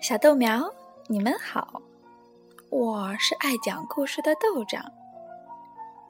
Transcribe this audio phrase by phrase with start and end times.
[0.00, 0.66] 小豆苗，
[1.08, 1.82] 你们好，
[2.70, 4.82] 我是爱讲故事的豆长。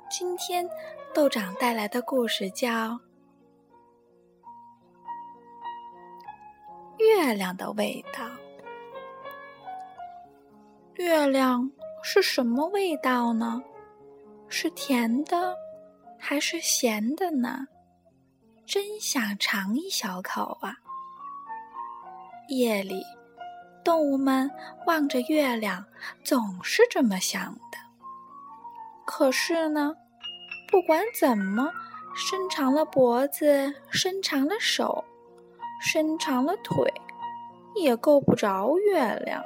[0.08, 0.64] 今天
[1.12, 2.68] 豆长带来的故事叫
[6.98, 8.24] 《月亮的味道》。
[10.94, 11.68] 月亮
[12.04, 13.60] 是什么味道呢？
[14.48, 15.56] 是甜的，
[16.16, 17.66] 还是咸的呢？
[18.64, 20.76] 真想尝一小口啊！
[22.50, 23.02] 夜里。
[23.82, 24.50] 动物们
[24.86, 25.84] 望着月亮，
[26.24, 27.78] 总是这么想的。
[29.04, 29.94] 可是呢，
[30.70, 31.70] 不管怎么
[32.14, 35.04] 伸长了脖子，伸长了手，
[35.80, 36.92] 伸长了腿，
[37.74, 39.42] 也够不着月亮。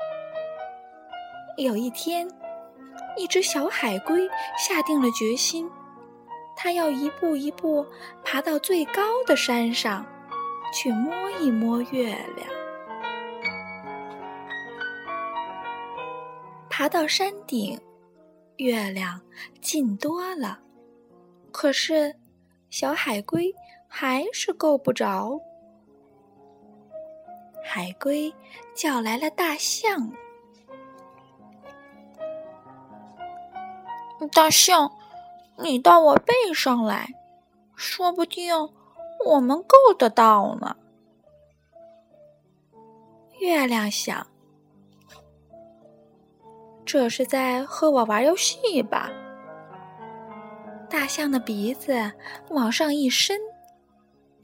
[1.56, 2.28] 有一天，
[3.16, 5.70] 一只小海龟下定了决心，
[6.56, 7.86] 它要一步一步
[8.24, 10.04] 爬到最高的山上，
[10.72, 12.63] 去摸一摸月亮。
[16.76, 17.80] 爬到山顶，
[18.56, 19.20] 月亮
[19.60, 20.58] 近多了，
[21.52, 22.16] 可是
[22.68, 23.54] 小海龟
[23.86, 25.40] 还是够不着。
[27.62, 28.34] 海龟
[28.74, 30.12] 叫来了大象
[34.34, 34.90] ：“大象，
[35.56, 37.08] 你到我背上来，
[37.76, 38.52] 说不定
[39.24, 40.76] 我们够得到呢。”
[43.38, 44.26] 月亮想。
[46.94, 49.10] 这是在和我玩游戏吧？
[50.88, 52.12] 大象的鼻子
[52.50, 53.36] 往上一伸，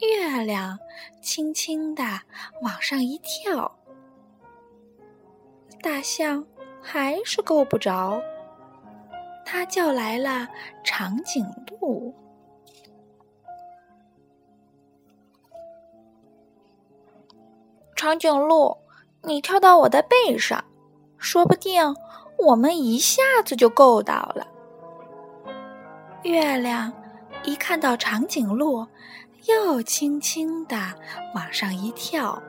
[0.01, 0.77] 月亮
[1.23, 2.03] 轻轻的
[2.61, 3.79] 往上一跳，
[5.81, 6.45] 大象
[6.83, 8.21] 还是够不着。
[9.47, 10.49] 他叫来了
[10.83, 11.47] 长颈
[11.81, 12.13] 鹿
[17.95, 18.77] ：“长颈鹿，
[19.23, 20.65] 你跳到我的背上，
[21.17, 21.95] 说不定。”
[22.47, 24.47] 我们一下子就够到了。
[26.23, 26.93] 月亮
[27.45, 28.87] 一看到长颈鹿，
[29.47, 30.77] 又轻轻的
[31.35, 32.43] 往上一跳。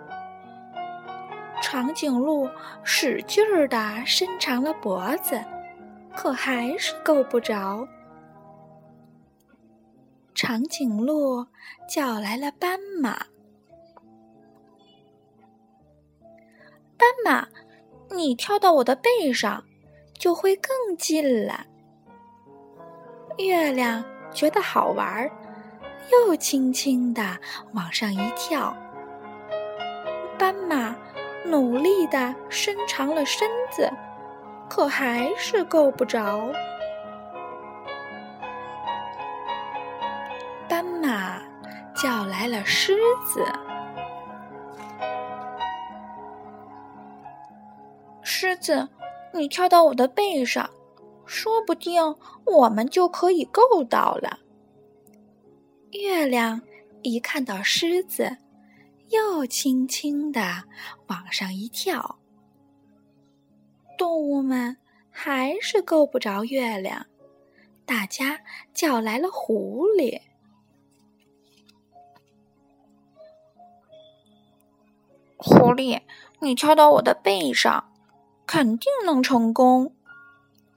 [1.62, 2.50] 长颈鹿
[2.84, 5.40] 使劲儿的伸长了脖子，
[6.16, 7.88] 可还是够不着。
[10.34, 11.46] 长颈鹿
[11.88, 13.26] 叫来了斑马
[16.98, 17.48] ：“斑马，
[18.10, 19.64] 你跳到我的背上。”
[20.22, 21.66] 就会更近了。
[23.40, 25.32] 月亮觉得好玩儿，
[26.12, 27.24] 又轻轻的
[27.74, 28.72] 往上一跳。
[30.38, 30.96] 斑马
[31.44, 33.92] 努力的伸长了身子，
[34.70, 36.54] 可还是够不着。
[40.70, 41.42] 斑马
[41.96, 42.96] 叫来了狮
[43.26, 43.44] 子
[48.22, 48.88] ：“狮子。”
[49.34, 50.70] 你跳到我的背上，
[51.26, 52.16] 说不定
[52.46, 54.40] 我们就可以够到了。
[55.92, 56.62] 月亮
[57.02, 58.38] 一看到狮子，
[59.10, 60.64] 又轻轻的
[61.08, 62.18] 往上一跳。
[63.98, 64.78] 动物们
[65.10, 67.06] 还是够不着月亮，
[67.86, 68.42] 大家
[68.74, 70.22] 叫来了狐狸。
[75.38, 76.02] 狐狸，
[76.40, 77.91] 你跳到我的背上。
[78.54, 79.96] 肯定能成功，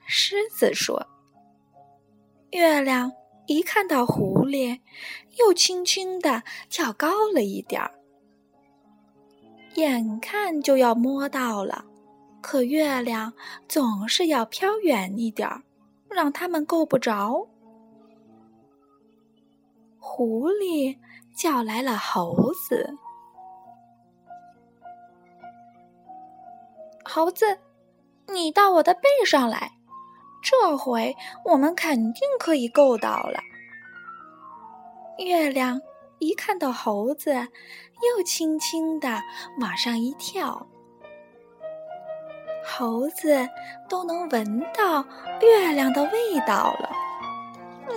[0.06, 1.08] 狮子说。
[2.52, 3.10] 月亮
[3.48, 4.78] 一看到狐狸，
[5.40, 7.90] 又轻轻的跳高了一点儿，
[9.74, 11.84] 眼看就要摸到了，
[12.40, 13.32] 可月亮
[13.66, 15.64] 总是要飘远一点儿，
[16.08, 17.48] 让他们够不着。
[19.98, 20.96] 狐狸
[21.36, 22.96] 叫来了猴子。
[27.14, 27.60] 猴子，
[28.26, 29.70] 你到我的背上来，
[30.42, 31.14] 这回
[31.44, 33.38] 我们肯定可以够到了。
[35.18, 35.80] 月亮
[36.18, 39.22] 一看到猴子，又轻轻的
[39.60, 40.66] 往上一跳，
[42.66, 43.48] 猴子
[43.88, 45.06] 都能闻到
[45.40, 46.90] 月亮的味道了，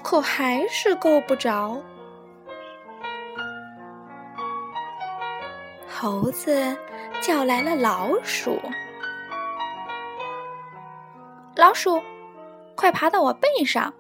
[0.04, 1.82] 可还是够不着。
[5.90, 6.78] 猴子
[7.20, 8.62] 叫来了老鼠。
[11.58, 12.00] 老鼠，
[12.76, 13.92] 快爬到我背上，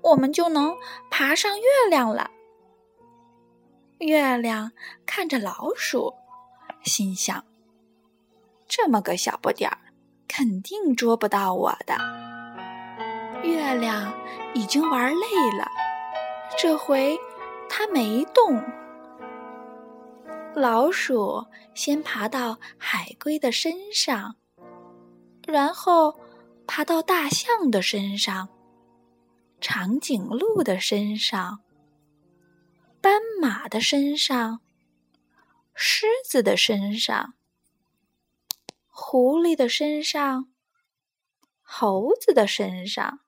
[0.00, 0.72] 我们就能
[1.10, 2.30] 爬上月亮了。
[3.98, 4.70] 月亮
[5.04, 6.14] 看着老鼠，
[6.84, 7.44] 心想：
[8.68, 9.78] 这么个小不点儿，
[10.28, 11.96] 肯定捉不到我的。
[13.42, 14.14] 月亮
[14.54, 15.68] 已经玩累了，
[16.56, 17.18] 这回
[17.68, 18.62] 它没动。
[20.54, 21.44] 老鼠
[21.74, 24.36] 先爬到海龟的身上，
[25.44, 26.14] 然后
[26.66, 28.48] 爬到大象的身上、
[29.60, 31.62] 长颈鹿的身上、
[33.00, 34.60] 斑马的身上、
[35.74, 37.34] 狮子的身上、
[38.88, 40.52] 狐狸的身上、
[41.62, 43.20] 猴子的身上。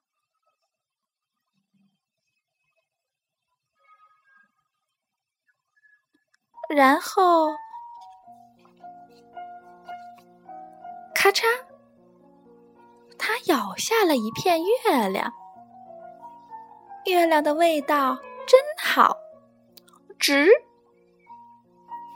[6.69, 7.47] 然后，
[11.15, 11.45] 咔嚓，
[13.47, 15.31] 咬下了一片月亮。
[17.05, 19.17] 月亮的味道真好，
[20.19, 20.49] 值。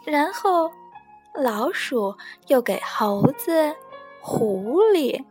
[0.06, 0.72] 然后，
[1.34, 2.16] 老鼠
[2.48, 3.76] 又给猴子、
[4.22, 5.24] 狐狸、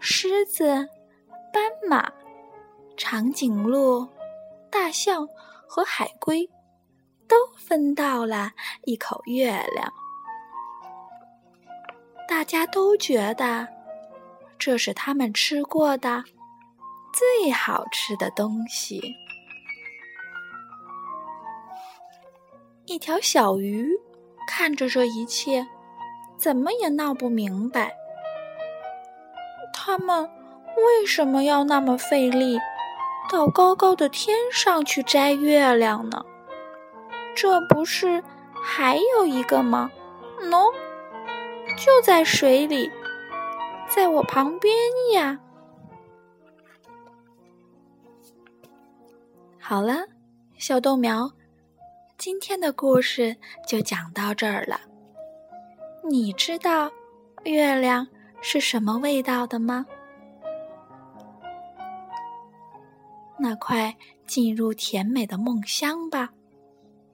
[0.00, 0.88] 狮子、
[1.52, 2.12] 斑马、
[2.96, 4.06] 长颈鹿、
[4.70, 5.28] 大象
[5.68, 6.48] 和海龟。
[7.28, 8.50] 都分到了
[8.84, 9.90] 一口月亮，
[12.28, 13.66] 大家都觉得
[14.64, 16.22] 这是他们吃过的
[17.12, 19.16] 最好吃的东西。
[22.86, 23.90] 一条小鱼
[24.46, 25.66] 看着这一切，
[26.38, 27.92] 怎么也闹不明白，
[29.74, 30.30] 他们
[30.76, 32.56] 为什么要那么费力，
[33.32, 36.24] 到高高的天上去摘月亮呢？
[37.34, 38.22] 这不是
[38.62, 39.90] 还有一个吗？
[40.40, 40.72] 喏，
[41.76, 42.92] 就在水里，
[43.94, 44.74] 在我旁边
[45.12, 45.38] 呀。
[49.60, 50.06] 好了，
[50.56, 51.30] 小豆苗，
[52.16, 53.36] 今天的故事
[53.66, 54.80] 就讲到这儿了。
[56.08, 56.90] 你知道
[57.44, 58.08] 月亮
[58.40, 59.84] 是什么味道的吗？
[63.38, 63.94] 那快
[64.26, 66.30] 进入甜美的梦乡吧。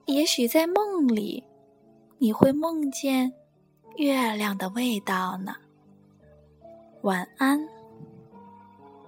[0.05, 1.43] 也许在梦里，
[2.19, 3.33] 你会梦见
[3.97, 5.53] 月亮的味道呢。
[7.01, 7.78] 晚安。